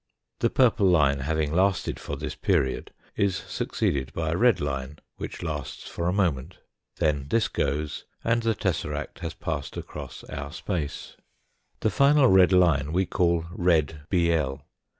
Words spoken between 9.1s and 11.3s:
has passed across our space.